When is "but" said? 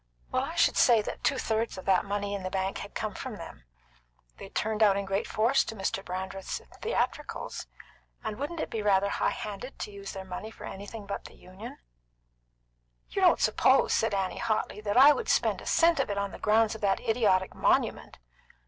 11.05-11.25